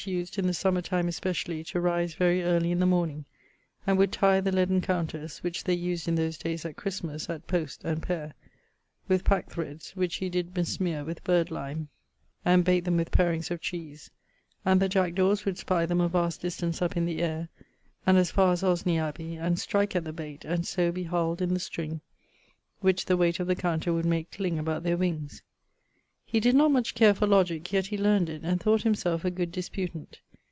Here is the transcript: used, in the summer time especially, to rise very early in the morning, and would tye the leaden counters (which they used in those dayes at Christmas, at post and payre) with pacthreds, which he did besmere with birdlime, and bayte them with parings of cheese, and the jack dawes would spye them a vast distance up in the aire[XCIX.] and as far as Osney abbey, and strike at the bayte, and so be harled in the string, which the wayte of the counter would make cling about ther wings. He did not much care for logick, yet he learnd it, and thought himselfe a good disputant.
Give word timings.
used, 0.07 0.39
in 0.39 0.47
the 0.47 0.53
summer 0.55 0.81
time 0.81 1.07
especially, 1.07 1.63
to 1.63 1.79
rise 1.79 2.15
very 2.15 2.41
early 2.41 2.71
in 2.71 2.79
the 2.79 2.87
morning, 2.87 3.23
and 3.85 3.99
would 3.99 4.11
tye 4.11 4.41
the 4.41 4.51
leaden 4.51 4.81
counters 4.81 5.37
(which 5.43 5.63
they 5.63 5.75
used 5.75 6.07
in 6.07 6.15
those 6.15 6.39
dayes 6.39 6.65
at 6.65 6.75
Christmas, 6.75 7.29
at 7.29 7.45
post 7.45 7.83
and 7.83 8.01
payre) 8.01 8.33
with 9.07 9.23
pacthreds, 9.23 9.91
which 9.91 10.15
he 10.15 10.27
did 10.27 10.55
besmere 10.55 11.05
with 11.05 11.23
birdlime, 11.23 11.87
and 12.43 12.65
bayte 12.65 12.83
them 12.83 12.97
with 12.97 13.11
parings 13.11 13.51
of 13.51 13.61
cheese, 13.61 14.09
and 14.65 14.81
the 14.81 14.89
jack 14.89 15.13
dawes 15.13 15.45
would 15.45 15.59
spye 15.59 15.85
them 15.85 16.01
a 16.01 16.09
vast 16.09 16.41
distance 16.41 16.81
up 16.81 16.97
in 16.97 17.05
the 17.05 17.19
aire[XCIX.] 17.19 17.47
and 18.07 18.17
as 18.17 18.31
far 18.31 18.53
as 18.53 18.63
Osney 18.63 18.97
abbey, 18.97 19.35
and 19.35 19.59
strike 19.59 19.95
at 19.95 20.03
the 20.03 20.11
bayte, 20.11 20.43
and 20.45 20.65
so 20.65 20.91
be 20.91 21.03
harled 21.03 21.43
in 21.43 21.53
the 21.53 21.59
string, 21.59 22.01
which 22.79 23.05
the 23.05 23.15
wayte 23.15 23.39
of 23.39 23.45
the 23.45 23.55
counter 23.55 23.93
would 23.93 24.05
make 24.05 24.31
cling 24.31 24.57
about 24.57 24.81
ther 24.81 24.97
wings. 24.97 25.43
He 26.23 26.39
did 26.39 26.55
not 26.55 26.71
much 26.71 26.95
care 26.95 27.13
for 27.13 27.27
logick, 27.27 27.73
yet 27.73 27.87
he 27.87 27.97
learnd 27.97 28.29
it, 28.29 28.43
and 28.45 28.61
thought 28.61 28.83
himselfe 28.83 29.25
a 29.25 29.31
good 29.31 29.51
disputant. 29.51 30.21